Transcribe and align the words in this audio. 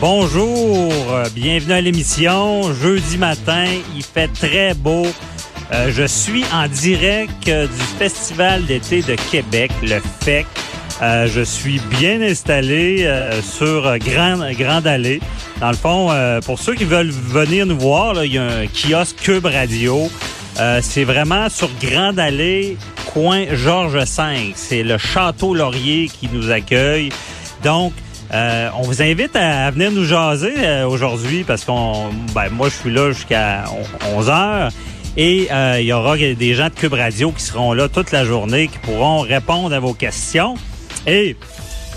Bonjour, 0.00 0.92
euh, 1.10 1.28
bienvenue 1.34 1.72
à 1.72 1.80
l'émission. 1.80 2.72
Jeudi 2.72 3.18
matin, 3.18 3.66
il 3.96 4.04
fait 4.04 4.28
très 4.28 4.72
beau. 4.72 5.04
Euh, 5.72 5.90
je 5.90 6.04
suis 6.04 6.44
en 6.54 6.68
direct 6.68 7.48
euh, 7.48 7.66
du 7.66 7.82
Festival 7.98 8.64
d'été 8.66 9.02
de 9.02 9.16
Québec, 9.28 9.72
le 9.82 9.98
FEC. 10.20 10.46
Je 11.00 11.42
suis 11.42 11.80
bien 11.98 12.22
installé 12.22 13.08
sur 13.42 13.98
Grande, 13.98 14.44
Grande 14.52 14.86
Allée. 14.86 15.20
Dans 15.60 15.70
le 15.70 15.76
fond, 15.76 16.10
pour 16.44 16.58
ceux 16.58 16.74
qui 16.74 16.82
veulent 16.82 17.10
venir 17.10 17.66
nous 17.66 17.78
voir, 17.78 18.14
là, 18.14 18.24
il 18.24 18.34
y 18.34 18.38
a 18.38 18.44
un 18.44 18.66
kiosque 18.66 19.14
Cube 19.22 19.46
Radio. 19.46 20.10
C'est 20.82 21.04
vraiment 21.04 21.48
sur 21.48 21.70
Grande 21.80 22.18
Allée, 22.18 22.76
coin 23.12 23.44
Georges 23.52 23.94
V. 23.94 24.52
C'est 24.56 24.82
le 24.82 24.98
Château 24.98 25.54
Laurier 25.54 26.08
qui 26.08 26.28
nous 26.32 26.50
accueille. 26.50 27.10
Donc, 27.62 27.92
euh, 28.32 28.68
on 28.76 28.82
vous 28.82 29.02
invite 29.02 29.34
à, 29.36 29.70
venir 29.70 29.90
nous 29.90 30.04
jaser 30.04 30.54
euh, 30.58 30.86
aujourd'hui 30.86 31.44
parce 31.44 31.64
qu'on, 31.64 32.10
ben, 32.34 32.50
moi, 32.50 32.68
je 32.68 32.74
suis 32.74 32.90
là 32.90 33.10
jusqu'à 33.10 33.64
11 34.14 34.28
heures. 34.28 34.70
Et 35.16 35.48
euh, 35.50 35.80
il 35.80 35.86
y 35.86 35.92
aura 35.92 36.16
des 36.16 36.54
gens 36.54 36.68
de 36.68 36.74
Cube 36.74 36.92
Radio 36.92 37.32
qui 37.32 37.42
seront 37.42 37.72
là 37.72 37.88
toute 37.88 38.12
la 38.12 38.24
journée, 38.24 38.68
qui 38.68 38.78
pourront 38.78 39.20
répondre 39.20 39.74
à 39.74 39.80
vos 39.80 39.94
questions. 39.94 40.54
Et 41.06 41.36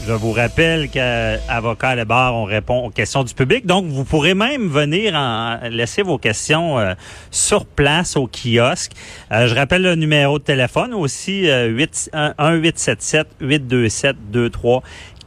je 0.08 0.14
vous 0.14 0.32
rappelle 0.32 0.90
qu'Avocat 0.90 1.90
à 1.90 1.96
la 1.96 2.06
barre, 2.06 2.34
on 2.34 2.46
répond 2.46 2.86
aux 2.86 2.90
questions 2.90 3.24
du 3.24 3.36
public. 3.36 3.68
Donc, 3.68 3.86
vous 3.86 4.04
pourrez 4.04 4.34
même 4.34 4.68
venir 4.68 5.14
en 5.14 5.60
laisser 5.70 6.02
vos 6.02 6.18
questions 6.18 6.80
euh, 6.80 6.96
sur 7.30 7.68
place 7.68 8.18
au 8.18 8.28
kiosque. 8.28 8.94
Je 9.30 9.54
rappelle 9.54 9.84
le 9.84 9.94
numéro 9.94 10.40
de 10.40 10.44
téléphone 10.44 10.96
aussi, 10.96 11.48
euh, 11.48 11.68
8, 11.68 12.10
1 12.14 12.54
877 12.56 13.28
827 13.42 14.16
23 14.34 14.82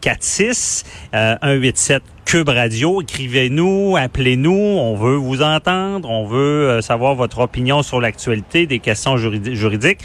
46 0.04 0.84
euh, 1.14 1.34
187 1.40 2.02
Cube 2.26 2.50
Radio. 2.50 3.00
Écrivez-nous, 3.00 3.96
appelez-nous. 3.96 4.52
On 4.52 4.94
veut 4.96 5.14
vous 5.14 5.40
entendre. 5.40 6.10
On 6.10 6.26
veut 6.26 6.68
euh, 6.68 6.80
savoir 6.82 7.14
votre 7.14 7.38
opinion 7.38 7.82
sur 7.82 8.02
l'actualité, 8.02 8.66
des 8.66 8.80
questions 8.80 9.16
juridi- 9.16 9.54
juridiques. 9.54 10.00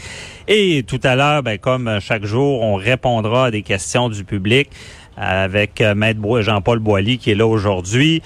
Et 0.48 0.84
tout 0.86 1.00
à 1.04 1.16
l'heure, 1.16 1.42
ben, 1.42 1.58
comme 1.58 1.98
chaque 2.00 2.24
jour, 2.24 2.62
on 2.62 2.76
répondra 2.76 3.46
à 3.46 3.50
des 3.50 3.60
questions 3.60 4.08
du 4.08 4.24
public 4.24 4.70
avec 5.18 5.82
euh, 5.82 5.94
Maître 5.94 6.40
Jean-Paul 6.40 6.78
Boilly 6.78 7.18
qui 7.18 7.32
est 7.32 7.34
là 7.34 7.46
aujourd'hui. 7.46 8.22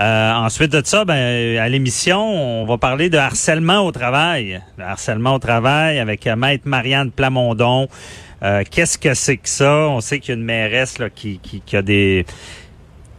Euh, 0.00 0.32
ensuite 0.32 0.72
de 0.72 0.82
ça, 0.84 1.04
ben, 1.04 1.58
à 1.58 1.68
l'émission, 1.68 2.20
on 2.20 2.64
va 2.64 2.78
parler 2.78 3.10
de 3.10 3.18
harcèlement 3.18 3.80
au 3.86 3.92
travail. 3.92 4.60
Le 4.78 4.84
harcèlement 4.84 5.34
au 5.34 5.38
travail 5.38 6.00
avec 6.00 6.26
euh, 6.26 6.34
Maître 6.34 6.64
Marianne 6.66 7.12
Plamondon. 7.12 7.88
Euh, 8.42 8.62
Qu'est-ce 8.68 8.98
que 8.98 9.14
c'est 9.14 9.36
que 9.36 9.48
ça? 9.48 9.72
On 9.88 10.00
sait 10.00 10.18
qu'il 10.18 10.30
y 10.30 10.32
a 10.32 10.38
une 10.40 10.44
mairesse 10.44 10.98
là, 10.98 11.10
qui, 11.10 11.38
qui, 11.42 11.60
qui 11.64 11.76
a 11.76 11.82
des 11.82 12.26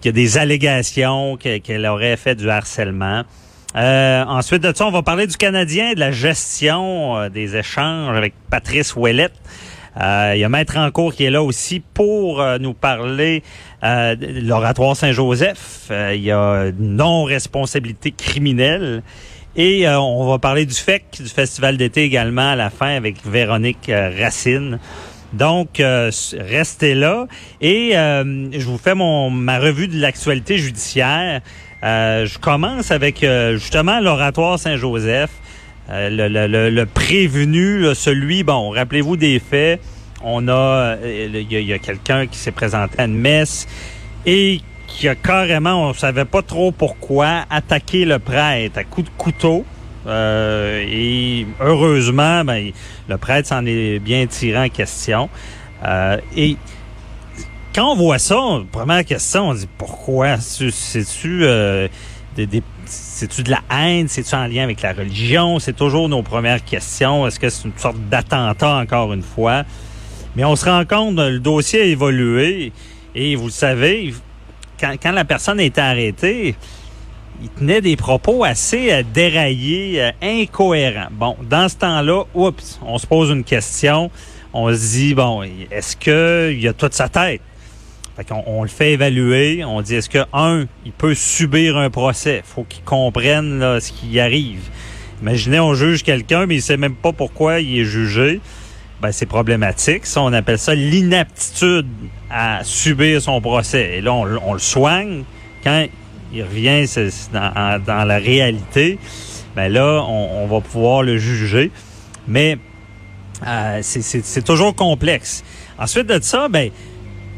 qui 0.02 0.10
a 0.10 0.12
des 0.12 0.38
allégations 0.38 1.38
que- 1.38 1.60
qu'elle 1.60 1.86
aurait 1.86 2.18
fait 2.18 2.36
du 2.36 2.50
harcèlement. 2.50 3.24
Euh, 3.78 4.24
ensuite 4.26 4.62
de 4.62 4.74
ça, 4.75 4.86
on 4.86 4.92
va 4.92 5.02
parler 5.02 5.28
du 5.28 5.38
Canadien, 5.38 5.94
de 5.94 6.00
la 6.00 6.12
gestion 6.12 7.18
euh, 7.18 7.30
des 7.30 7.56
échanges 7.56 8.16
avec 8.18 8.34
Patrice 8.52 8.96
Ouellette. 8.97 9.31
Euh, 10.02 10.34
il 10.36 10.40
y 10.40 10.44
a 10.44 10.50
Maître 10.50 10.75
Encourt 10.78 11.14
qui 11.14 11.24
est 11.24 11.30
là 11.30 11.42
aussi 11.42 11.80
pour 11.80 12.42
euh, 12.42 12.58
nous 12.59 12.74
parler 12.74 13.44
de 13.81 14.42
l'oratoire 14.47 14.96
Saint-Joseph. 14.97 15.90
Il 16.14 16.22
y 16.22 16.31
a 16.31 16.72
non-responsabilité 16.78 18.12
criminelle. 18.12 19.03
Et 19.56 19.88
on 19.88 20.26
va 20.28 20.40
parler 20.40 20.66
du 20.66 20.74
FEC, 20.74 21.06
du 21.22 21.30
Festival 21.30 21.78
d'été 21.78 22.02
également 22.03 22.52
à 22.52 22.56
la 22.56 22.70
fin 22.72 22.96
avec 22.96 23.18
Véronique 23.26 23.92
Racine. 24.20 24.80
Donc, 25.34 25.80
euh, 25.80 26.12
restez 26.38 26.94
là. 26.94 27.28
Et 27.60 27.98
euh, 27.98 28.48
je 28.52 28.66
vous 28.66 28.78
fais 28.78 28.96
mon 28.96 29.30
ma 29.30 29.60
revue 29.60 29.88
de 29.88 30.00
l'actualité 30.00 30.58
judiciaire. 30.58 31.42
Euh, 31.84 32.26
je 32.26 32.38
commence 32.40 32.92
avec 32.92 33.26
justement 33.56 34.00
l'oratoire 34.00 34.60
Saint-Joseph. 34.60 35.32
Le, 35.90 36.84
prévenu, 36.86 37.94
celui, 37.94 38.44
bon, 38.44 38.70
rappelez-vous 38.70 39.18
des 39.18 39.40
faits. 39.40 39.82
On 40.24 40.48
a, 40.48 40.96
il 41.04 41.36
y 41.52 41.56
a, 41.58 41.60
il 41.60 41.68
y 41.68 41.74
a 41.74 41.80
quelqu'un 41.80 42.28
qui 42.28 42.38
s'est 42.38 42.54
présenté 42.54 43.02
à 43.02 43.06
une 43.06 43.18
messe 43.18 43.68
et 44.26 44.62
qui 44.88 45.10
a 45.10 45.16
carrément, 45.16 45.90
on 45.90 45.94
savait 45.94 46.24
pas 46.24 46.42
trop 46.42 46.72
pourquoi, 46.72 47.44
attaqué 47.50 48.06
le 48.06 48.20
prêtre 48.20 48.78
à 48.78 48.84
coups 48.86 49.10
de 49.10 49.14
couteau. 49.18 49.66
Euh, 50.06 50.84
et 50.88 51.46
heureusement, 51.62 52.44
ben, 52.44 52.72
le 53.08 53.18
prêtre 53.18 53.47
s'en 53.47 53.66
est 53.66 54.00
bien 54.00 54.25
tiré 54.28 54.58
en 54.66 54.69
question. 54.69 55.30
Euh, 55.86 56.18
et 56.36 56.58
quand 57.74 57.91
on 57.91 57.96
voit 57.96 58.19
ça, 58.19 58.36
première 58.72 59.03
question, 59.06 59.50
on 59.50 59.53
dit 59.53 59.68
pourquoi? 59.78 60.38
C'est- 60.38 60.72
C'est-tu 60.72 61.44
euh, 61.46 61.88
c'est-tu 62.86 63.44
de 63.44 63.52
la 63.52 63.62
haine? 63.72 64.08
C'est-tu 64.08 64.36
en 64.36 64.47
lien 64.47 64.64
avec 64.64 64.81
la 64.81 64.94
religion? 64.94 65.59
C'est 65.59 65.75
toujours 65.75 66.09
nos 66.09 66.22
premières 66.24 66.64
questions. 66.64 67.25
Est-ce 67.28 67.40
que 67.40 67.50
c'est 67.50 67.66
une 67.66 67.78
sorte 67.78 67.97
d'attentat 68.09 68.75
encore 68.78 69.14
une 69.14 69.22
fois? 69.24 69.64
Mais 70.35 70.44
on 70.44 70.56
se 70.56 70.66
rend 70.66 70.84
compte, 70.85 71.16
le 71.18 71.40
dossier 71.40 71.81
a 71.81 71.85
évolué. 71.85 72.72
Et 73.16 73.35
vous 73.35 73.46
le 73.46 73.52
savez, 73.52 74.14
quand, 74.80 74.96
quand 75.02 75.12
la 75.12 75.25
personne 75.25 75.59
a 75.59 75.64
été 75.64 75.80
arrêtée, 75.80 76.56
il 77.44 77.50
tenait 77.50 77.81
des 77.81 77.98
propos 77.98 78.44
assez 78.44 78.92
euh, 78.92 79.04
déraillés, 79.14 80.02
euh, 80.02 80.12
incohérents. 80.22 81.09
Bon, 81.12 81.36
dans 81.50 81.68
ce 81.68 81.76
temps-là, 81.76 82.24
oups, 82.34 82.80
on 82.86 82.98
se 82.98 83.06
pose 83.06 83.30
une 83.30 83.44
question. 83.44 84.09
On 84.54 84.72
se 84.72 84.98
dit, 84.98 85.14
bon, 85.14 85.44
est-ce 85.44 85.98
que 85.98 86.53
il 86.58 86.66
a 86.68 86.74
toute 86.74 86.94
sa 86.94 87.09
tête? 87.09 87.42
Fait 88.16 88.24
qu'on 88.24 88.44
on 88.46 88.64
le 88.64 88.70
fait 88.70 88.94
évaluer. 88.94 89.64
On 89.66 89.82
dit, 89.82 89.96
est-ce 89.96 90.09
que, 90.09 90.24
un, 90.32 90.66
il 90.86 90.92
peut 90.94 91.16
subir 91.16 91.78
un 91.78 91.90
procès? 91.90 92.44
faut 92.46 92.64
qu'il 92.64 92.84
comprenne 92.84 93.80
ce 93.80 93.92
qui 93.92 94.20
arrive. 94.20 94.62
Imaginez, 95.22 95.59
on 95.59 95.74
juge 95.74 96.03
quelqu'un, 96.03 96.46
mais 96.46 96.56
il 96.56 96.62
sait 96.62 96.78
même 96.78 96.96
pas 96.96 97.12
pourquoi 97.12 97.59
il 97.59 97.80
est 97.80 97.86
jugé. 97.86 98.40
Ben, 99.02 99.12
c'est 99.12 99.26
problématique. 99.26 100.06
Ça, 100.06 100.22
on 100.22 100.32
appelle 100.32 100.59
ça 100.59 100.76
l'inaptitude 100.76 101.88
à 102.30 102.64
subir 102.64 103.22
son 103.22 103.42
procès. 103.42 103.98
Et 103.98 104.02
là, 104.02 104.14
on, 104.14 104.28
on 104.46 104.53
le 104.53 104.59
soigne. 104.59 105.24
Quand 105.64 105.88
il 106.34 106.44
revient 106.44 106.86
dans, 107.32 108.08
la 108.08 108.18
réalité, 108.18 108.98
ben 109.56 109.72
là, 109.72 110.04
on, 110.08 110.48
va 110.48 110.62
pouvoir 110.62 111.04
le 111.04 111.18
juger. 111.18 111.72
Mais 112.28 112.58
euh, 113.46 113.80
c'est- 113.82 114.42
toujours 114.42 114.76
complexe. 114.76 115.44
Ensuite 115.78 116.08
de 116.08 116.20
ça, 116.22 116.48
ben, 116.50 116.72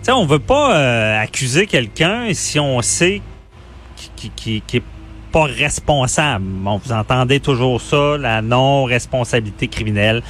tu 0.04 0.12
on 0.12 0.26
veut 0.26 0.40
pas 0.40 0.78
euh, 0.78 1.22
accuser 1.22 1.66
quelqu'un 1.66 2.28
si 2.34 2.60
on 2.60 2.82
sait 2.82 3.22
qui, 3.96 4.12
qui, 4.16 4.30
qui, 4.30 4.64
qui 4.66 4.78
est 4.78 4.84
pas 5.32 5.44
responsable. 5.44 6.46
Bon, 6.46 6.80
vous 6.84 6.94
entendez 6.94 7.40
toujours 7.40 7.82
ça, 7.82 8.18
la 8.18 8.42
non-responsabilité 8.42 9.68
criminelle. 9.68 10.24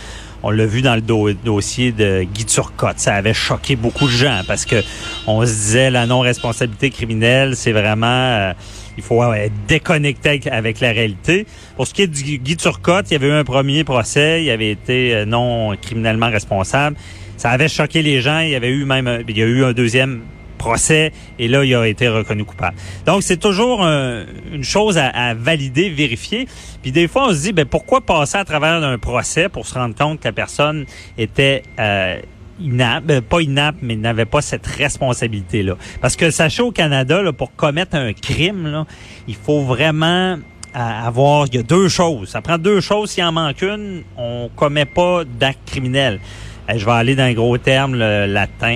On 0.48 0.52
l'a 0.52 0.68
vu 0.68 0.84
dans 0.84 0.94
le 0.94 1.02
do- 1.02 1.34
dossier 1.34 1.92
de 1.92 2.22
Guy 2.22 2.46
Turcotte. 2.46 3.00
Ça 3.00 3.16
avait 3.16 3.34
choqué 3.34 3.76
beaucoup 3.76 4.06
de 4.06 4.12
gens 4.12 4.42
parce 4.46 4.64
que 4.64 4.76
on 5.26 5.44
se 5.44 5.52
disait 5.52 5.90
la 5.90 6.06
non-responsabilité 6.06 6.92
criminelle, 6.92 7.56
c'est 7.56 7.72
vraiment 7.72 8.06
euh, 8.06 8.54
il 8.96 9.02
faut 9.02 9.24
être 9.34 9.52
déconnecté 9.68 10.40
avec, 10.52 10.82
la 10.82 10.92
réalité. 10.92 11.48
Pour 11.76 11.88
ce 11.88 11.96
qui 11.96 12.04
est 12.04 12.08
du 12.08 12.38
Guy 12.38 12.58
Turcotte, 12.58 13.10
il 13.10 13.14
y 13.14 13.16
avait 13.16 13.30
eu 13.30 13.32
un 13.32 13.44
premier 13.44 13.84
procès, 13.84 14.44
il 14.44 14.52
avait 14.52 14.70
été 14.70 15.16
euh, 15.16 15.26
non 15.26 15.76
criminellement 15.82 16.30
responsable. 16.30 16.96
Ça 17.38 17.50
avait 17.50 17.68
choqué 17.68 18.04
les 18.04 18.22
gens. 18.22 18.42
Il 18.42 18.52
y 18.52 18.56
avait 18.56 18.70
eu 18.70 18.86
même, 18.86 19.24
il 19.28 19.36
y 19.36 19.42
a 19.42 19.46
eu 19.46 19.64
un 19.64 19.74
deuxième 19.74 20.22
procès 20.56 21.12
et 21.40 21.48
là, 21.48 21.64
il 21.64 21.76
a 21.76 21.86
été 21.88 22.08
reconnu 22.08 22.44
coupable. 22.46 22.76
Donc, 23.06 23.24
c'est 23.24 23.38
toujours 23.38 23.84
un- 23.86 24.24
une 24.52 24.64
chose 24.64 24.98
à, 24.98 25.08
à 25.10 25.34
valider, 25.34 25.90
vérifier. 25.90 26.48
Puis 26.82 26.92
des 26.92 27.08
fois, 27.08 27.28
on 27.30 27.34
se 27.34 27.42
dit, 27.42 27.54
ben 27.54 27.66
pourquoi 27.66 28.02
passer 28.02 28.38
à 28.38 28.46
travers 28.46 28.84
un 28.84 28.98
procès 28.98 29.50
pour 29.50 29.68
se 29.68 29.74
rendre 29.76 29.96
compte 29.96 30.20
que 30.20 30.28
la 30.28 30.32
personne 30.34 30.86
était 31.18 31.64
euh, 31.80 32.20
inapte, 32.60 33.10
euh, 33.12 33.22
pas 33.22 33.42
inapte, 33.42 33.80
mais 33.82 33.96
n'avait 33.96 34.26
pas 34.26 34.42
cette 34.42 34.66
responsabilité-là? 34.68 35.76
Parce 36.02 36.16
que 36.16 36.30
sachez 36.32 36.62
au 36.64 36.72
Canada, 36.72 37.22
là, 37.22 37.34
pour 37.34 37.56
commettre 37.56 37.96
un 37.96 38.14
crime, 38.14 38.68
là, 38.68 38.86
il 39.28 39.36
faut 39.36 39.62
vraiment 39.64 40.38
à 40.74 41.08
avoir, 41.08 41.48
il 41.48 41.56
y 41.56 41.58
a 41.60 41.64
deux 41.64 41.88
choses. 41.88 42.30
Ça 42.30 42.42
prend 42.42 42.58
deux 42.58 42.82
choses. 42.82 43.12
S'il 43.12 43.24
en 43.24 43.32
manque 43.32 43.62
une, 43.62 44.04
on 44.18 44.50
commet 44.56 44.86
pas 44.86 45.24
d'acte 45.24 45.60
criminel. 45.66 46.20
je 46.68 46.84
vais 46.86 46.92
aller 46.92 47.16
dans 47.16 47.24
un 47.24 47.34
gros 47.34 47.58
terme 47.58 47.96
le 47.96 48.26
latin. 48.26 48.76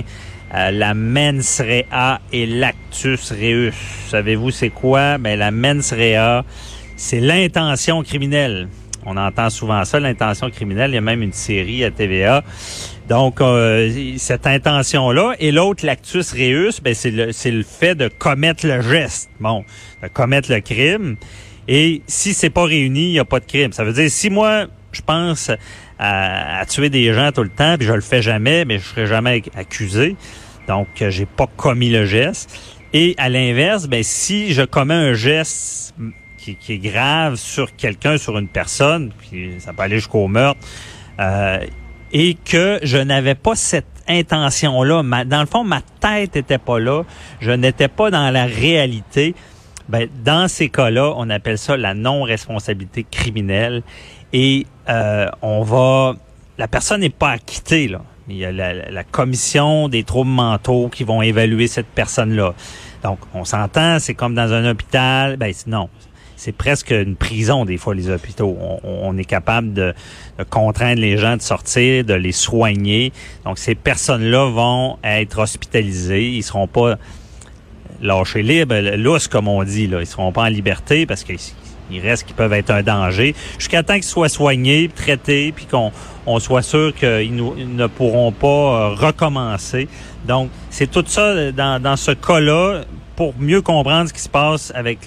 La 0.52 0.94
mens 0.94 1.60
rea 1.60 2.20
et 2.32 2.46
l'actus 2.46 3.30
reus. 3.30 3.74
Savez-vous 4.08 4.50
c'est 4.50 4.70
quoi? 4.70 5.18
Ben, 5.18 5.38
la 5.38 5.50
mens 5.50 5.92
rea, 5.92 6.44
c'est 6.96 7.20
l'intention 7.20 8.02
criminelle. 8.02 8.68
On 9.06 9.16
entend 9.16 9.48
souvent 9.48 9.84
ça, 9.84 9.98
l'intention 9.98 10.50
criminelle. 10.50 10.90
Il 10.90 10.94
y 10.94 10.98
a 10.98 11.02
même 11.02 11.22
une 11.22 11.32
série 11.32 11.84
à 11.84 11.90
TVA. 11.90 12.44
Donc, 13.08 13.40
euh, 13.40 14.14
cette 14.18 14.46
intention-là. 14.46 15.34
Et 15.40 15.52
l'autre, 15.52 15.86
l'actus 15.86 16.32
reus, 16.32 16.80
ben, 16.82 16.94
c'est 16.94 17.10
le, 17.10 17.32
c'est 17.32 17.50
le 17.50 17.62
fait 17.62 17.94
de 17.94 18.08
commettre 18.08 18.66
le 18.66 18.82
geste. 18.82 19.30
Bon, 19.40 19.64
de 20.02 20.08
commettre 20.08 20.52
le 20.52 20.60
crime. 20.60 21.16
Et 21.66 22.02
si 22.06 22.34
c'est 22.34 22.50
pas 22.50 22.64
réuni, 22.64 23.06
il 23.06 23.12
n'y 23.12 23.18
a 23.18 23.24
pas 23.24 23.40
de 23.40 23.46
crime. 23.46 23.72
Ça 23.72 23.84
veut 23.84 23.92
dire, 23.92 24.10
si 24.10 24.28
moi, 24.28 24.66
je 24.92 25.00
pense 25.02 25.50
à, 26.02 26.64
tuer 26.66 26.88
des 26.88 27.12
gens 27.12 27.30
tout 27.30 27.42
le 27.42 27.50
temps, 27.50 27.76
puis 27.76 27.86
je 27.86 27.92
le 27.92 28.00
fais 28.00 28.22
jamais, 28.22 28.64
mais 28.64 28.78
je 28.78 28.84
serai 28.84 29.06
jamais 29.06 29.42
accusé. 29.54 30.16
Donc, 30.66 30.88
j'ai 30.96 31.26
pas 31.26 31.46
commis 31.56 31.90
le 31.90 32.06
geste. 32.06 32.58
Et 32.92 33.14
à 33.18 33.28
l'inverse, 33.28 33.86
ben, 33.86 34.02
si 34.02 34.52
je 34.52 34.62
commets 34.62 34.94
un 34.94 35.14
geste 35.14 35.94
qui, 36.38 36.56
est 36.68 36.78
grave 36.78 37.36
sur 37.36 37.76
quelqu'un, 37.76 38.16
sur 38.16 38.38
une 38.38 38.48
personne, 38.48 39.12
puis 39.18 39.56
ça 39.58 39.74
peut 39.74 39.82
aller 39.82 39.96
jusqu'au 39.96 40.26
meurtre, 40.26 40.60
euh, 41.20 41.58
et 42.12 42.34
que 42.34 42.80
je 42.82 42.96
n'avais 42.96 43.34
pas 43.34 43.54
cette 43.54 43.86
intention-là. 44.08 45.02
Dans 45.24 45.40
le 45.40 45.46
fond, 45.46 45.64
ma 45.64 45.82
tête 46.00 46.34
était 46.34 46.58
pas 46.58 46.80
là. 46.80 47.04
Je 47.40 47.50
n'étais 47.50 47.88
pas 47.88 48.10
dans 48.10 48.30
la 48.30 48.46
réalité. 48.46 49.34
Ben, 49.90 50.08
dans 50.24 50.48
ces 50.48 50.68
cas-là, 50.68 51.12
on 51.16 51.28
appelle 51.30 51.58
ça 51.58 51.76
la 51.76 51.94
non-responsabilité 51.94 53.04
criminelle. 53.10 53.82
Et 54.32 54.66
euh, 54.88 55.26
on 55.42 55.62
va... 55.62 56.14
La 56.58 56.68
personne 56.68 57.00
n'est 57.00 57.10
pas 57.10 57.30
acquittée, 57.30 57.88
là. 57.88 58.02
Il 58.28 58.36
y 58.36 58.44
a 58.44 58.52
la, 58.52 58.72
la, 58.72 59.02
commission 59.02 59.88
des 59.88 60.04
troubles 60.04 60.30
mentaux 60.30 60.88
qui 60.88 61.02
vont 61.02 61.20
évaluer 61.20 61.66
cette 61.66 61.88
personne-là. 61.88 62.54
Donc, 63.02 63.18
on 63.34 63.44
s'entend, 63.44 63.98
c'est 63.98 64.14
comme 64.14 64.36
dans 64.36 64.52
un 64.52 64.70
hôpital. 64.70 65.36
Ben, 65.36 65.52
non, 65.66 65.88
c'est 66.40 66.52
presque 66.52 66.90
une 66.90 67.16
prison 67.16 67.66
des 67.66 67.76
fois 67.76 67.94
les 67.94 68.08
hôpitaux. 68.08 68.56
On, 68.82 69.18
est 69.18 69.26
capable 69.26 69.74
de, 69.74 69.92
contraindre 70.48 70.98
les 70.98 71.18
gens 71.18 71.36
de 71.36 71.42
sortir, 71.42 72.02
de 72.02 72.14
les 72.14 72.32
soigner. 72.32 73.12
Donc 73.44 73.58
ces 73.58 73.74
personnes-là 73.74 74.48
vont 74.48 74.98
être 75.04 75.38
hospitalisées. 75.38 76.30
Ils 76.30 76.42
seront 76.42 76.66
pas 76.66 76.96
lâchés 78.00 78.42
libres, 78.42 78.96
lousse 78.96 79.28
comme 79.28 79.48
on 79.48 79.62
dit. 79.64 79.86
Là. 79.86 80.00
Ils 80.00 80.06
seront 80.06 80.32
pas 80.32 80.42
en 80.42 80.48
liberté 80.48 81.06
parce 81.06 81.24
qu'ils 81.24 82.00
reste 82.00 82.24
qu'ils 82.24 82.36
peuvent 82.36 82.52
être 82.52 82.70
un 82.70 82.82
danger. 82.82 83.34
Jusqu'à 83.58 83.82
temps 83.82 83.94
qu'ils 83.94 84.04
soient 84.04 84.28
soignés, 84.28 84.88
traités, 84.94 85.52
puis 85.52 85.66
qu'on 85.66 85.92
on 86.26 86.38
soit 86.38 86.62
sûr 86.62 86.94
qu'ils 86.94 87.34
ne 87.34 87.86
pourront 87.86 88.32
pas 88.32 88.46
euh, 88.46 88.88
recommencer. 88.94 89.88
Donc, 90.26 90.50
c'est 90.70 90.90
tout 90.90 91.04
ça 91.06 91.52
dans, 91.52 91.82
dans 91.82 91.96
ce 91.96 92.12
cas-là 92.12 92.82
pour 93.16 93.34
mieux 93.38 93.62
comprendre 93.62 94.08
ce 94.08 94.14
qui 94.14 94.20
se 94.20 94.28
passe 94.28 94.72
avec 94.74 95.00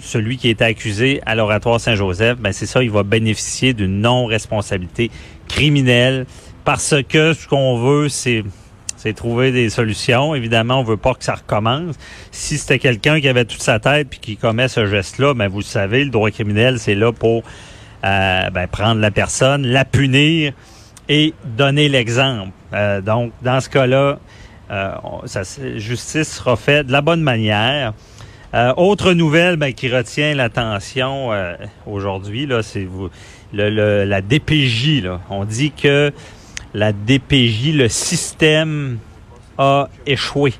celui 0.00 0.36
qui 0.36 0.48
est 0.50 0.62
accusé 0.62 1.20
à 1.26 1.34
l'oratoire 1.34 1.80
Saint-Joseph, 1.80 2.38
ben 2.38 2.52
c'est 2.52 2.66
ça, 2.66 2.82
il 2.82 2.90
va 2.90 3.02
bénéficier 3.02 3.74
d'une 3.74 4.00
non-responsabilité 4.00 5.10
criminelle 5.48 6.26
parce 6.64 6.94
que 7.08 7.32
ce 7.32 7.46
qu'on 7.46 7.78
veut, 7.78 8.08
c'est 8.08 8.44
c'est 9.06 9.12
trouver 9.12 9.52
des 9.52 9.70
solutions. 9.70 10.34
Évidemment, 10.34 10.80
on 10.80 10.82
veut 10.82 10.96
pas 10.96 11.14
que 11.14 11.22
ça 11.22 11.36
recommence. 11.36 11.94
Si 12.32 12.58
c'était 12.58 12.80
quelqu'un 12.80 13.20
qui 13.20 13.28
avait 13.28 13.44
toute 13.44 13.62
sa 13.62 13.78
tête 13.78 14.08
puis 14.10 14.18
qui 14.18 14.36
commet 14.36 14.66
ce 14.66 14.84
geste-là, 14.86 15.32
ben 15.32 15.46
vous 15.46 15.58
le 15.58 15.64
savez, 15.64 16.02
le 16.02 16.10
droit 16.10 16.32
criminel, 16.32 16.80
c'est 16.80 16.96
là 16.96 17.12
pour 17.12 17.44
euh, 18.04 18.50
ben, 18.50 18.66
prendre 18.66 19.00
la 19.00 19.12
personne, 19.12 19.64
la 19.64 19.84
punir 19.84 20.52
et 21.08 21.34
donner 21.56 21.88
l'exemple. 21.88 22.50
Euh, 22.72 23.00
donc, 23.00 23.30
dans 23.42 23.60
ce 23.60 23.68
cas-là, 23.68 24.18
euh, 24.72 24.92
justice 25.76 26.38
sera 26.38 26.56
faite 26.56 26.88
de 26.88 26.92
la 26.92 27.00
bonne 27.00 27.22
manière. 27.22 27.94
Autre 28.76 29.12
nouvelle 29.12 29.56
ben, 29.56 29.74
qui 29.74 29.88
retient 29.88 30.34
l'attention 30.34 31.28
aujourd'hui, 31.86 32.46
là, 32.46 32.62
c'est 32.62 32.84
vous, 32.84 33.10
la 33.52 34.22
DPJ. 34.22 35.04
On 35.28 35.44
dit 35.44 35.72
que 35.72 36.10
la 36.76 36.92
DPJ, 36.92 37.72
le 37.72 37.88
système 37.88 38.98
a 39.58 39.88
échoué. 40.06 40.52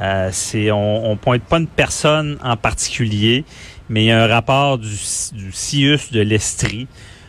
Euh, 0.00 0.30
on, 0.72 1.02
on 1.04 1.16
pointe 1.16 1.42
pas 1.42 1.58
une 1.58 1.66
personne 1.66 2.38
en 2.42 2.56
particulier, 2.56 3.44
mais 3.88 4.04
il 4.04 4.06
y 4.06 4.10
a 4.10 4.22
un 4.22 4.26
rapport 4.26 4.78
du, 4.78 4.96
CIUS 4.96 6.10
de 6.10 6.20
l'Estrie, 6.20 6.88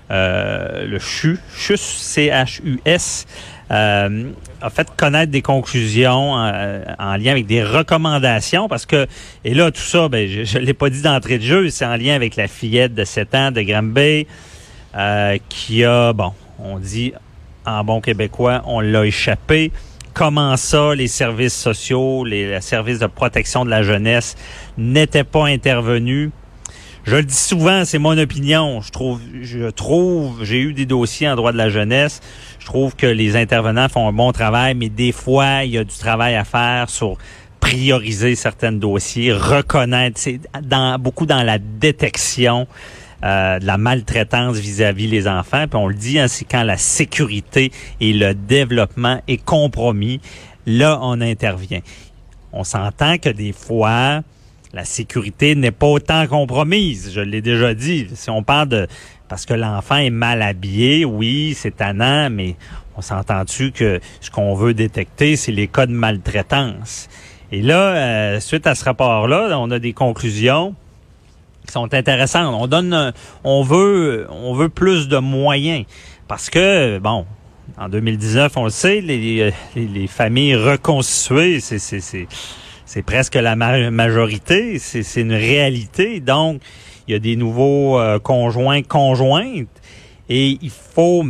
le 0.09 0.97
CHUS, 0.99 1.39
CHUS, 1.55 3.25
euh, 3.71 4.31
a 4.61 4.69
fait 4.69 4.87
connaître 4.95 5.31
des 5.31 5.41
conclusions 5.41 6.37
euh, 6.37 6.83
en, 6.99 7.15
lien 7.15 7.31
avec 7.31 7.47
des 7.47 7.63
recommandations 7.63 8.67
parce 8.67 8.85
que 8.85 9.07
et 9.45 9.53
là 9.53 9.71
tout 9.71 9.81
ça 9.81 10.09
ben 10.09 10.27
je, 10.27 10.59
ne 10.59 10.63
l'ai 10.63 10.73
pas 10.73 10.89
dit 10.89 11.01
d'entrée 11.01 11.37
de 11.37 11.43
jeu 11.43 11.69
c'est 11.69 11.85
en 11.85 11.95
lien 11.95 12.13
avec 12.13 12.35
la 12.35 12.47
fillette 12.47 12.93
de 12.93 13.03
7 13.03 13.35
ans 13.35 13.51
de 13.51 13.61
Granby 13.61 14.27
euh, 14.95 15.37
qui 15.47 15.85
a 15.85 16.13
bon 16.13 16.33
on 16.59 16.77
dit 16.77 17.13
en 17.65 17.83
bon 17.83 18.01
québécois 18.01 18.61
on 18.65 18.79
l'a 18.79 19.05
échappé 19.05 19.71
comment 20.13 20.55
ça 20.57 20.95
les 20.95 21.07
services 21.07 21.55
sociaux 21.55 22.25
les, 22.25 22.61
services 22.61 22.99
de 22.99 23.07
protection 23.07 23.65
de 23.65 23.69
la 23.69 23.83
jeunesse 23.83 24.35
n'étaient 24.77 25.23
pas 25.23 25.45
intervenus? 25.47 26.31
Je 27.05 27.17
le 27.17 27.23
dis 27.23 27.35
souvent, 27.35 27.83
c'est 27.83 27.99
mon 27.99 28.17
opinion. 28.17 28.79
Je 28.79 28.89
trouve, 28.89 29.19
je 29.41 29.69
trouve, 29.69 30.41
j'ai 30.45 30.61
eu 30.61 30.71
des 30.71 30.85
dossiers 30.85 31.27
en 31.27 31.35
droit 31.35 31.51
de 31.51 31.57
la 31.57 31.67
jeunesse. 31.67 32.21
Je 32.59 32.65
trouve 32.65 32.95
que 32.95 33.05
les 33.05 33.35
intervenants 33.35 33.89
font 33.89 34.07
un 34.07 34.13
bon 34.13 34.31
travail, 34.31 34.73
mais 34.73 34.87
des 34.87 35.11
fois, 35.11 35.65
il 35.65 35.71
y 35.71 35.77
a 35.77 35.83
du 35.83 35.97
travail 35.97 36.35
à 36.35 36.45
faire 36.45 36.89
sur 36.89 37.17
prioriser 37.59 38.35
certains 38.35 38.73
dossiers, 38.73 39.31
reconnaître, 39.31 40.19
c'est 40.19 40.39
dans, 40.61 40.99
beaucoup 40.99 41.25
dans 41.25 41.43
la 41.43 41.57
détection 41.59 42.67
euh, 43.23 43.59
de 43.59 43.65
la 43.65 43.77
maltraitance 43.77 44.57
vis-à-vis 44.57 45.07
les 45.07 45.27
enfants. 45.27 45.65
Puis 45.67 45.79
on 45.79 45.87
le 45.87 45.95
dit, 45.95 46.19
hein, 46.19 46.27
c'est 46.27 46.45
quand 46.45 46.63
la 46.63 46.77
sécurité 46.77 47.71
et 47.99 48.13
le 48.13 48.33
développement 48.33 49.21
est 49.27 49.43
compromis, 49.43 50.19
là, 50.65 50.99
on 51.01 51.21
intervient. 51.21 51.81
On 52.51 52.63
s'entend 52.63 53.17
que 53.17 53.29
des 53.29 53.53
fois, 53.53 54.21
la 54.73 54.85
sécurité 54.85 55.55
n'est 55.55 55.71
pas 55.71 55.87
autant 55.87 56.27
compromise. 56.27 57.11
Je 57.13 57.21
l'ai 57.21 57.41
déjà 57.41 57.73
dit. 57.73 58.07
Si 58.13 58.29
on 58.29 58.43
parle 58.43 58.69
de 58.69 58.87
parce 59.29 59.45
que 59.45 59.53
l'enfant 59.53 59.97
est 59.97 60.11
mal 60.11 60.41
habillé, 60.41 61.05
oui, 61.05 61.55
c'est 61.57 61.77
tannant, 61.77 62.29
mais 62.29 62.55
on 62.95 63.01
s'entend-tu 63.01 63.71
que 63.71 63.99
ce 64.21 64.29
qu'on 64.29 64.53
veut 64.53 64.73
détecter, 64.73 65.35
c'est 65.35 65.51
les 65.51 65.67
cas 65.67 65.85
de 65.85 65.91
maltraitance? 65.91 67.09
Et 67.51 67.61
là, 67.61 67.95
euh, 67.95 68.39
suite 68.39 68.67
à 68.67 68.75
ce 68.75 68.83
rapport-là, 68.85 69.57
on 69.59 69.71
a 69.71 69.79
des 69.79 69.93
conclusions 69.93 70.75
qui 71.65 71.71
sont 71.71 71.93
intéressantes. 71.93 72.55
On 72.57 72.67
donne, 72.67 73.13
on 73.43 73.63
veut, 73.63 74.27
on 74.29 74.53
veut 74.53 74.69
plus 74.69 75.07
de 75.07 75.17
moyens 75.17 75.85
parce 76.27 76.49
que 76.49 76.99
bon, 76.99 77.25
en 77.77 77.89
2019, 77.89 78.57
on 78.57 78.65
le 78.65 78.69
sait, 78.69 79.01
les, 79.01 79.53
les, 79.75 79.87
les 79.87 80.07
familles 80.07 80.55
reconstituées, 80.55 81.59
c'est 81.59 81.79
c'est 82.85 83.01
presque 83.01 83.35
la 83.35 83.55
majorité, 83.55 84.77
c'est 84.77 85.21
une 85.21 85.33
réalité. 85.33 86.19
Donc, 86.19 86.61
il 87.07 87.13
y 87.13 87.15
a 87.15 87.19
des 87.19 87.35
nouveaux 87.35 87.99
euh, 87.99 88.19
conjoints, 88.19 88.83
conjointes, 88.83 89.67
et 90.29 90.57
il 90.61 90.69
faut. 90.69 91.25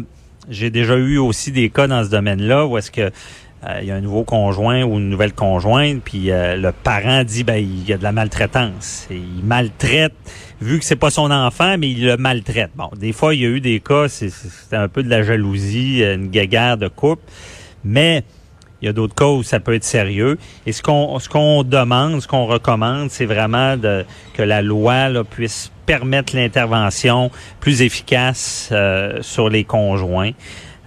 J'ai 0.49 0.69
déjà 0.69 0.97
eu 0.97 1.17
aussi 1.17 1.53
des 1.53 1.69
cas 1.69 1.87
dans 1.87 2.03
ce 2.03 2.09
domaine-là 2.09 2.65
où 2.65 2.77
est-ce 2.77 2.91
que 2.91 3.01
euh, 3.01 3.09
il 3.81 3.87
y 3.87 3.91
a 3.91 3.95
un 3.95 4.01
nouveau 4.01 4.23
conjoint 4.23 4.83
ou 4.83 4.97
une 4.99 5.09
nouvelle 5.09 5.33
conjointe, 5.33 6.01
puis 6.03 6.31
euh, 6.31 6.55
le 6.55 6.71
parent 6.71 7.23
dit 7.23 7.43
ben 7.43 7.55
il 7.55 7.87
y 7.87 7.93
a 7.93 7.97
de 7.97 8.03
la 8.03 8.11
maltraitance. 8.11 9.07
Il 9.09 9.43
maltraite, 9.43 10.13
vu 10.61 10.79
que 10.79 10.85
c'est 10.85 10.95
pas 10.95 11.09
son 11.09 11.31
enfant, 11.31 11.77
mais 11.77 11.89
il 11.89 12.05
le 12.05 12.17
maltraite. 12.17 12.71
Bon, 12.75 12.89
des 12.95 13.13
fois 13.13 13.33
il 13.35 13.41
y 13.41 13.45
a 13.45 13.49
eu 13.49 13.61
des 13.61 13.79
cas, 13.79 14.07
c'est 14.07 14.31
un 14.73 14.87
peu 14.87 15.03
de 15.03 15.09
la 15.09 15.23
jalousie, 15.23 16.03
une 16.03 16.27
guéguerre 16.27 16.77
de 16.77 16.87
couple, 16.87 17.23
mais 17.83 18.23
il 18.81 18.87
y 18.87 18.89
a 18.89 18.93
d'autres 18.93 19.15
cas 19.15 19.27
où 19.27 19.43
ça 19.43 19.61
peut 19.61 19.73
être 19.73 19.85
sérieux. 19.85 20.37
Et 20.65 20.73
ce 20.73 20.83
qu'on 20.83 21.17
ce 21.19 21.29
qu'on 21.29 21.63
demande, 21.63 22.21
ce 22.21 22.27
qu'on 22.27 22.45
recommande, 22.45 23.09
c'est 23.11 23.25
vraiment 23.25 23.77
de, 23.77 24.05
que 24.33 24.43
la 24.43 24.61
loi 24.61 25.07
là, 25.07 25.23
puisse 25.23 25.71
permettre 25.85 26.35
l'intervention 26.35 27.31
plus 27.61 27.81
efficace 27.81 28.69
euh, 28.73 29.19
sur 29.21 29.47
les 29.47 29.63
conjoints. 29.63 30.31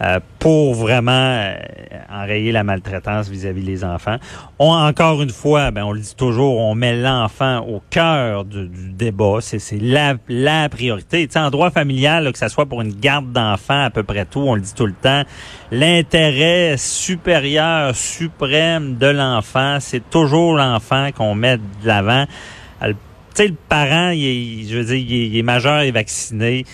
Euh, 0.03 0.21
pour 0.39 0.75
vraiment 0.75 1.11
euh, 1.11 1.57
enrayer 2.11 2.53
la 2.53 2.65
maltraitance 2.65 3.31
vis-à-vis 3.31 3.63
des 3.63 3.83
enfants. 3.83 4.17
On, 4.59 4.69
encore 4.69 5.23
une 5.23 5.31
fois, 5.31 5.71
ben, 5.71 5.85
on 5.85 5.93
le 5.93 6.01
dit 6.01 6.15
toujours, 6.15 6.59
on 6.59 6.75
met 6.75 6.95
l'enfant 6.95 7.61
au 7.61 7.81
cœur 7.89 8.45
du, 8.45 8.69
débat. 8.69 9.39
C'est, 9.41 9.59
la, 9.81 10.69
priorité. 10.69 11.27
sais, 11.31 11.39
en 11.39 11.49
droit 11.49 11.71
familial, 11.71 12.31
que 12.31 12.39
ce 12.39 12.49
soit 12.49 12.67
pour 12.67 12.83
une 12.83 12.93
garde 12.93 13.33
d'enfants, 13.33 13.85
à 13.85 13.89
peu 13.89 14.03
près 14.03 14.27
tout, 14.27 14.41
on 14.41 14.55
le 14.55 14.61
dit 14.61 14.75
tout 14.75 14.85
le 14.85 14.93
temps, 14.93 15.23
l'intérêt 15.71 16.77
supérieur, 16.77 17.97
suprême 17.97 18.97
de 18.99 19.07
l'enfant, 19.07 19.79
c'est 19.81 20.11
toujours 20.11 20.57
l'enfant 20.57 21.09
qu'on 21.17 21.35
met 21.35 21.57
de 21.57 21.63
l'avant. 21.87 22.27
Tu 22.83 22.93
sais, 23.33 23.49
le 23.49 23.57
parent, 23.69 24.11
il 24.11 24.69
je 24.69 24.77
veux 24.77 24.85
dire, 24.85 24.97
il 24.97 25.13
est, 25.15 25.27
il 25.29 25.39
est 25.39 25.43
majeur 25.43 25.83
vacciné. 25.91 26.67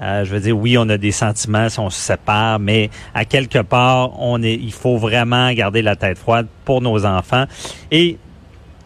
Euh, 0.00 0.24
je 0.24 0.32
veux 0.32 0.40
dire, 0.40 0.56
oui, 0.56 0.78
on 0.78 0.88
a 0.88 0.96
des 0.96 1.12
sentiments 1.12 1.68
si 1.68 1.78
on 1.78 1.90
se 1.90 2.00
sépare, 2.00 2.58
mais 2.58 2.90
à 3.14 3.24
quelque 3.24 3.58
part, 3.58 4.20
on 4.20 4.42
est, 4.42 4.54
il 4.54 4.72
faut 4.72 4.96
vraiment 4.96 5.52
garder 5.52 5.82
la 5.82 5.96
tête 5.96 6.18
froide 6.18 6.46
pour 6.64 6.80
nos 6.80 7.04
enfants. 7.04 7.44
Et 7.90 8.16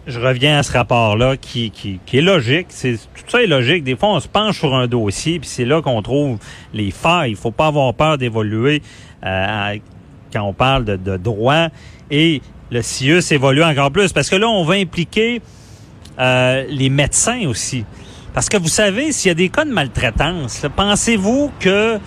je 0.06 0.20
reviens 0.20 0.58
à 0.58 0.62
ce 0.62 0.72
rapport-là 0.72 1.36
qui, 1.36 1.70
qui, 1.70 2.00
qui, 2.04 2.18
est 2.18 2.22
logique. 2.22 2.66
C'est 2.70 2.94
tout 2.94 3.24
ça 3.28 3.42
est 3.42 3.46
logique. 3.46 3.84
Des 3.84 3.96
fois, 3.96 4.10
on 4.10 4.20
se 4.20 4.28
penche 4.28 4.58
sur 4.58 4.74
un 4.74 4.86
dossier, 4.86 5.38
puis 5.38 5.48
c'est 5.48 5.64
là 5.64 5.80
qu'on 5.82 6.02
trouve 6.02 6.38
les 6.72 6.90
failles. 6.90 7.30
Il 7.30 7.36
faut 7.36 7.52
pas 7.52 7.68
avoir 7.68 7.94
peur 7.94 8.18
d'évoluer 8.18 8.82
euh, 9.24 9.76
quand 10.32 10.42
on 10.42 10.52
parle 10.52 10.84
de, 10.84 10.96
de 10.96 11.16
droit. 11.16 11.68
Et 12.10 12.42
le 12.70 12.82
CIUS 12.82 13.22
évolue 13.30 13.62
encore 13.62 13.90
plus 13.92 14.12
parce 14.12 14.28
que 14.28 14.36
là, 14.36 14.48
on 14.48 14.64
va 14.64 14.74
impliquer 14.74 15.40
euh, 16.18 16.64
les 16.68 16.90
médecins 16.90 17.46
aussi. 17.48 17.84
Parce 18.34 18.48
que 18.48 18.56
vous 18.56 18.68
savez, 18.68 19.12
s'il 19.12 19.28
y 19.28 19.30
a 19.30 19.34
des 19.34 19.48
cas 19.48 19.64
de 19.64 19.70
maltraitance, 19.70 20.66
pensez-vous 20.74 21.52
que 21.60 21.98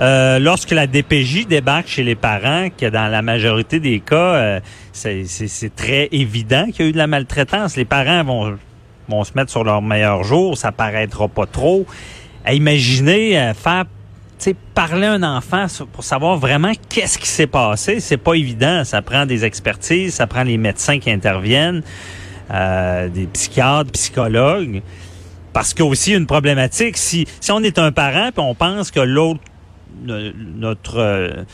euh, 0.00 0.38
lorsque 0.38 0.70
la 0.70 0.86
DPJ 0.86 1.46
débarque 1.46 1.88
chez 1.88 2.02
les 2.02 2.14
parents, 2.14 2.68
que 2.70 2.86
dans 2.86 3.06
la 3.08 3.20
majorité 3.20 3.78
des 3.80 4.00
cas, 4.00 4.16
euh, 4.16 4.60
c'est 4.92 5.76
très 5.76 6.08
évident 6.10 6.66
qu'il 6.72 6.86
y 6.86 6.86
a 6.86 6.88
eu 6.88 6.92
de 6.92 6.98
la 6.98 7.06
maltraitance? 7.06 7.76
Les 7.76 7.84
parents 7.84 8.24
vont, 8.24 8.58
vont 9.08 9.24
se 9.24 9.32
mettre 9.36 9.50
sur 9.50 9.62
leur 9.62 9.82
meilleur 9.82 10.24
jour, 10.24 10.56
ça 10.56 10.72
paraîtra 10.72 11.28
pas 11.28 11.46
trop. 11.46 11.84
À 12.46 12.54
imaginer 12.54 13.38
euh, 13.38 13.52
faire 13.54 13.84
parler 14.74 15.06
à 15.06 15.12
un 15.12 15.22
enfant 15.22 15.66
pour 15.92 16.04
savoir 16.04 16.36
vraiment 16.36 16.72
qu'est-ce 16.88 17.18
qui 17.18 17.28
s'est 17.28 17.46
passé, 17.46 18.00
c'est 18.00 18.16
pas 18.16 18.34
évident. 18.34 18.84
Ça 18.84 19.02
prend 19.02 19.26
des 19.26 19.44
expertises, 19.44 20.14
ça 20.14 20.26
prend 20.26 20.42
les 20.42 20.58
médecins 20.58 20.98
qui 20.98 21.10
interviennent, 21.10 21.82
euh, 22.50 23.08
des 23.08 23.26
psychiatres, 23.26 23.92
psychologues. 23.92 24.82
Parce 25.54 25.72
qu'il 25.72 25.84
y 25.84 25.88
a 25.88 25.90
aussi 25.90 26.12
une 26.12 26.26
problématique. 26.26 26.98
Si, 26.98 27.26
si 27.40 27.52
on 27.52 27.60
est 27.60 27.78
un 27.78 27.92
parent 27.92 28.28
et 28.28 28.40
on 28.40 28.54
pense 28.54 28.90
que 28.90 29.00
l'autre, 29.00 29.40
notre, 30.04 30.98
euh, 30.98 31.44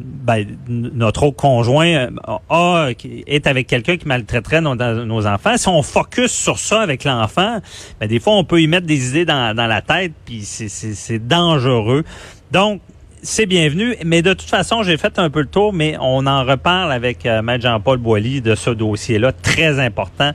ben, 0.00 0.46
notre 0.68 1.24
autre 1.24 1.36
conjoint 1.36 2.08
a, 2.48 2.90
est 3.26 3.46
avec 3.48 3.66
quelqu'un 3.66 3.96
qui 3.96 4.06
maltraiterait 4.06 4.60
nos, 4.60 4.76
nos, 4.76 5.26
enfants, 5.26 5.56
si 5.56 5.68
on 5.68 5.82
focus 5.82 6.30
sur 6.30 6.58
ça 6.58 6.80
avec 6.80 7.02
l'enfant, 7.02 7.58
ben, 8.00 8.08
des 8.08 8.20
fois, 8.20 8.34
on 8.34 8.44
peut 8.44 8.62
y 8.62 8.68
mettre 8.68 8.86
des 8.86 9.10
idées 9.10 9.24
dans, 9.24 9.54
dans 9.56 9.66
la 9.66 9.82
tête, 9.82 10.12
puis 10.24 10.42
c'est 10.44 11.26
dangereux. 11.26 12.04
Donc, 12.52 12.80
c'est 13.22 13.46
bienvenu, 13.46 13.96
mais 14.04 14.22
de 14.22 14.34
toute 14.34 14.48
façon, 14.48 14.84
j'ai 14.84 14.96
fait 14.96 15.18
un 15.18 15.30
peu 15.30 15.40
le 15.40 15.48
tour, 15.48 15.72
mais 15.72 15.96
on 16.00 16.26
en 16.26 16.44
reparle 16.44 16.92
avec 16.92 17.26
euh, 17.26 17.42
Maître 17.42 17.64
Jean-Paul 17.64 17.98
Boilly 17.98 18.40
de 18.40 18.54
ce 18.54 18.70
dossier-là, 18.70 19.32
très 19.32 19.80
important, 19.80 20.30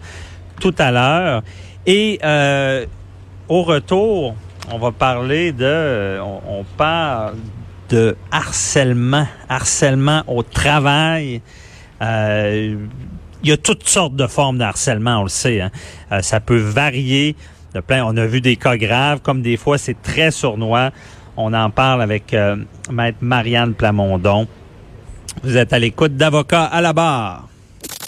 tout 0.60 0.75
à 0.77 0.92
l'heure. 0.92 1.44
Et 1.86 2.20
euh, 2.24 2.86
au 3.54 3.62
retour, 3.62 4.36
on 4.72 4.80
va 4.80 4.92
parler 4.92 5.52
de, 5.52 6.20
on, 6.20 6.64
parle 6.76 7.36
de 7.88 8.18
harcèlement, 8.32 9.28
harcèlement 9.48 10.24
au 10.26 10.42
travail. 10.42 11.40
Euh, 12.02 12.76
il 13.44 13.50
y 13.50 13.52
a 13.52 13.58
toutes 13.58 13.88
sortes 13.88 14.16
de 14.16 14.26
formes 14.26 14.58
de 14.58 14.64
harcèlement, 14.64 15.20
on 15.20 15.24
le 15.24 15.30
sait. 15.30 15.62
Hein. 15.62 15.70
Euh, 16.12 16.22
ça 16.24 16.40
peut 16.40 16.58
varier. 16.58 17.36
De 17.76 17.80
plein, 17.80 18.04
on 18.04 18.18
a 18.18 18.26
vu 18.26 18.42
des 18.42 18.56
cas 18.56 18.76
graves, 18.76 19.20
comme 19.22 19.44
des 19.44 19.58
fois 19.58 19.78
c'est 19.78 20.02
très 20.02 20.32
sournois. 20.32 20.90
On 21.38 21.54
en 21.54 21.70
parle 21.70 22.02
avec 22.02 22.34
euh, 22.34 22.56
Maître 22.92 23.20
Marianne 23.22 23.76
Plamondon. 23.76 24.48
Vous 25.44 25.58
êtes 25.58 25.74
à 25.74 25.80
l'écoute 25.80 26.18
d'avocats 26.18 26.66
à 26.66 26.82
la 26.82 26.94
barre. 26.94 27.50